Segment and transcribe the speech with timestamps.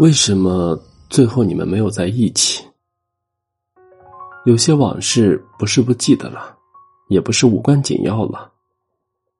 [0.00, 2.64] 为什么最后你们没有在一起？
[4.46, 6.56] 有些往事不是不记得了，
[7.10, 8.50] 也不是无关紧要了，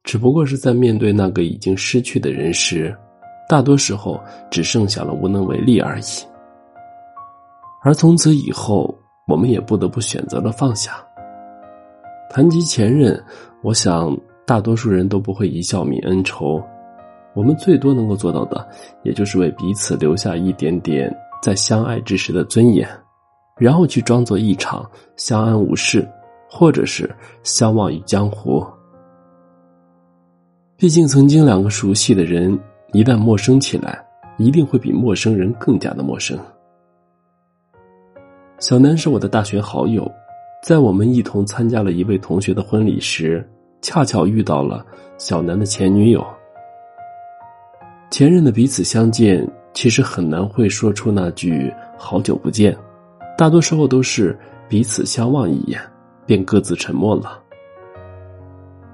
[0.04, 2.94] 只不过是在面对那个已经失去的人时，
[3.48, 4.20] 大多时候
[4.50, 6.26] 只剩下了无能为力而已。
[7.82, 8.94] 而从此以后，
[9.28, 11.02] 我们也不得不选择了放下。
[12.28, 13.18] 谈及前任，
[13.62, 14.14] 我想
[14.46, 16.62] 大多数人都不会一笑泯恩仇。
[17.34, 18.68] 我们最多能够做到的，
[19.02, 22.88] 也就是为彼此留下一点点在相爱之时的尊严，
[23.56, 26.06] 然后去装作一场相安无事，
[26.50, 27.08] 或者是
[27.42, 28.66] 相忘于江湖。
[30.76, 32.58] 毕竟，曾经两个熟悉的人，
[32.92, 34.02] 一旦陌生起来，
[34.38, 36.38] 一定会比陌生人更加的陌生。
[38.58, 40.10] 小南是我的大学好友，
[40.62, 43.46] 在我们一同参加了一位同学的婚礼时，
[43.82, 44.84] 恰巧遇到了
[45.16, 46.26] 小南的前女友。
[48.10, 52.76] 前任的彼此相见，其实很难会说出那句“好久不见”，
[53.38, 54.36] 大多时候都是
[54.68, 55.80] 彼此相望一眼，
[56.26, 57.40] 便各自沉默了。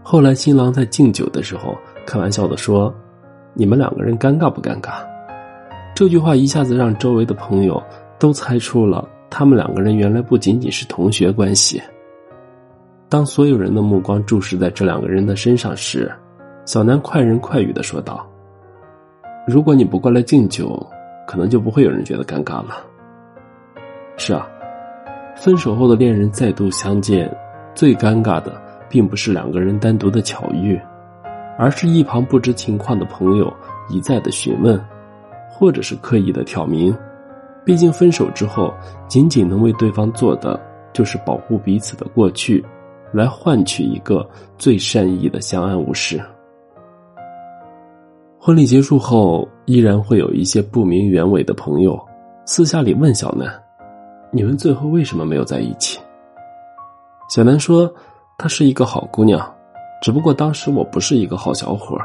[0.02, 1.76] 后来新郎在敬酒的时候
[2.06, 2.94] 开玩笑的说
[3.54, 5.02] ：“你们两个人尴尬不尴尬？”
[5.96, 7.82] 这句话一下子让周围的朋友
[8.18, 11.80] 都猜出了他们两个人原来不仅仅是同学关系。
[13.08, 16.12] 当所有人的目光注视在这两个人的身上时，
[16.66, 18.30] 小南快人快语的说道。
[19.46, 20.84] 如果你不过来敬酒，
[21.24, 22.84] 可能就不会有人觉得尴尬了。
[24.16, 24.44] 是啊，
[25.36, 27.32] 分手后的恋人再度相见，
[27.72, 30.80] 最尴尬的并不是两个人单独的巧遇，
[31.56, 33.52] 而是一旁不知情况的朋友
[33.88, 34.82] 一再的询问，
[35.48, 36.92] 或者是刻意的挑明。
[37.64, 38.74] 毕竟分手之后，
[39.06, 40.60] 仅仅能为对方做的
[40.92, 42.64] 就是保护彼此的过去，
[43.12, 46.20] 来换取一个最善意的相安无事。
[48.46, 52.00] 婚礼结束后，依然会有一些不明原委的朋友
[52.44, 53.52] 私下里问小南
[54.30, 55.98] ：“你们最后为什么没有在一起？”
[57.28, 57.92] 小南说
[58.38, 59.52] ：“她是一个好姑娘，
[60.00, 61.98] 只不过当时我不是一个好小伙。”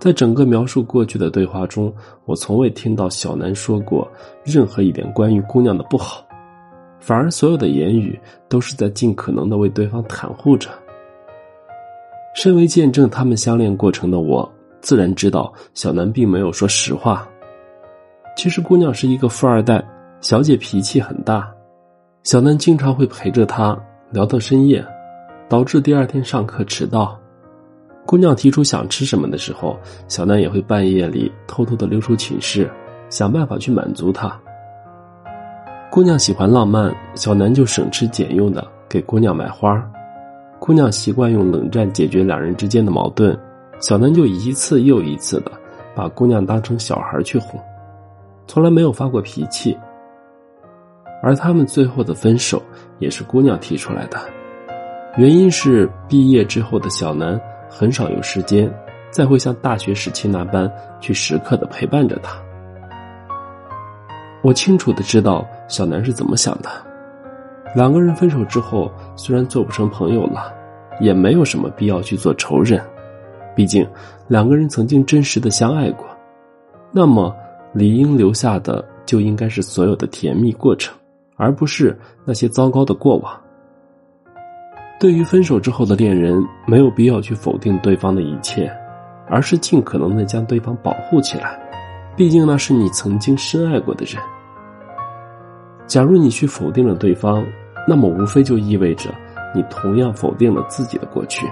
[0.00, 1.94] 在整个描述过去的对话中，
[2.24, 4.10] 我从未听到小南说过
[4.42, 6.26] 任何一点关于姑娘的不好，
[6.98, 8.18] 反而所有的言语
[8.48, 10.68] 都是在尽可能的为对方袒护着。
[12.34, 14.52] 身为见证他们相恋过程的我。
[14.80, 17.26] 自然知道小南并没有说实话。
[18.36, 19.84] 其实姑娘是一个富二代，
[20.20, 21.50] 小姐脾气很大，
[22.22, 23.78] 小南经常会陪着她
[24.10, 24.84] 聊到深夜，
[25.48, 27.18] 导致第二天上课迟到。
[28.06, 32.70] 姑娘提出想吃什么的时候，小南也会半夜里偷偷的溜出寝室，
[33.08, 34.40] 想办法去满足她。
[35.90, 39.84] 姑娘喜欢浪漫，小南就省吃俭用的给姑娘买花。
[40.58, 43.38] 姑娘习惯用冷战解决两人之间的矛盾。
[43.80, 45.50] 小南就一次又一次的
[45.94, 47.58] 把姑娘当成小孩去哄，
[48.46, 49.76] 从来没有发过脾气。
[51.22, 52.62] 而他们最后的分手
[52.98, 54.18] 也是姑娘提出来的，
[55.16, 58.72] 原因是毕业之后的小南很少有时间
[59.10, 60.70] 再会像大学时期那般
[61.00, 62.36] 去时刻的陪伴着她。
[64.42, 66.68] 我清楚的知道小南是怎么想的，
[67.74, 70.52] 两个人分手之后虽然做不成朋友了，
[71.00, 72.82] 也没有什么必要去做仇人。
[73.54, 73.86] 毕竟，
[74.28, 76.06] 两个人曾经真实的相爱过，
[76.92, 77.34] 那么
[77.72, 80.96] 理应留下的就应该是所有的甜蜜过程，
[81.36, 83.40] 而不是那些糟糕的过往。
[84.98, 88.70] 对于分手之后的恋人，没有必要去否定对方的一切，
[89.28, 91.58] 而是尽可能的将对方保护起来。
[92.16, 94.22] 毕竟那是你曾经深爱过的人。
[95.86, 97.42] 假如你去否定了对方，
[97.88, 99.10] 那么无非就意味着
[99.54, 101.46] 你同样否定了自己的过去。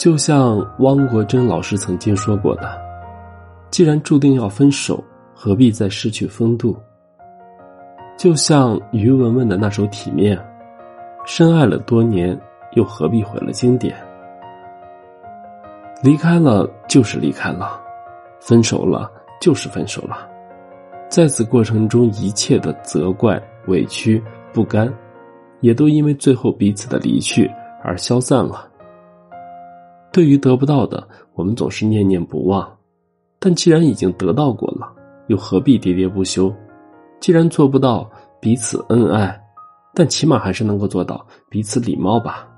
[0.00, 2.72] 就像汪国真老师曾经说过的
[3.70, 6.74] ：“既然注定要分手，何必再失去风度？”
[8.16, 10.34] 就像于文文的那首《体面》，
[11.26, 12.34] 深爱了多年，
[12.76, 13.94] 又何必毁了经典？
[16.02, 17.78] 离开了就是离开了，
[18.40, 20.26] 分手了就是分手了，
[21.10, 24.90] 在此过程中一切的责怪、委屈、不甘，
[25.60, 27.50] 也都因为最后彼此的离去
[27.84, 28.69] 而消散了。
[30.12, 32.68] 对于得不到的，我们总是念念不忘，
[33.38, 34.92] 但既然已经得到过了，
[35.28, 36.52] 又何必喋喋不休？
[37.20, 38.10] 既然做不到
[38.40, 39.40] 彼此恩爱，
[39.94, 42.48] 但起码还是能够做到彼此礼貌吧。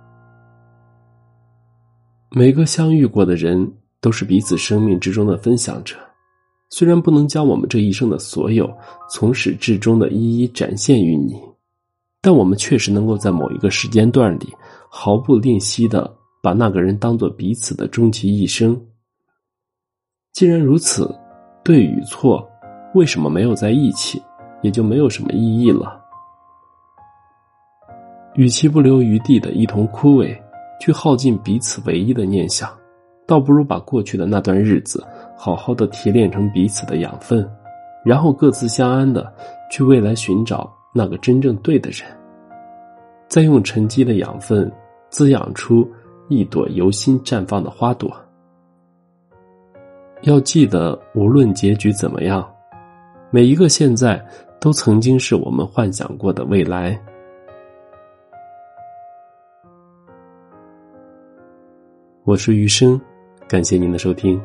[2.31, 3.71] 每个相遇过的人
[4.01, 5.97] 都是彼此生命之中的分享者，
[6.71, 8.73] 虽然不能将我们这一生的所有
[9.11, 11.39] 从始至终的一一展现于你，
[12.23, 14.49] 但我们确实能够在某一个时间段里
[14.89, 16.11] 毫不吝惜的。
[16.43, 18.79] 把那个人当做彼此的终其一生。
[20.33, 21.09] 既然如此，
[21.63, 22.47] 对与错，
[22.95, 24.21] 为什么没有在一起，
[24.61, 26.03] 也就没有什么意义了。
[28.35, 30.37] 与其不留余地的一同枯萎，
[30.81, 32.69] 去耗尽彼此唯一的念想，
[33.27, 35.07] 倒不如把过去的那段日子
[35.37, 37.49] 好好的提炼成彼此的养分，
[38.05, 39.33] 然后各自相安的
[39.71, 42.05] 去未来寻找那个真正对的人，
[43.29, 44.71] 再用沉积的养分
[45.11, 45.87] 滋养出
[46.33, 48.11] 一朵由心绽放的花朵。
[50.23, 52.49] 要记得，无论结局怎么样，
[53.31, 54.25] 每一个现在
[54.61, 56.99] 都曾经是我们幻想过的未来。
[62.25, 63.01] 我是余生，
[63.49, 64.41] 感谢您的收听。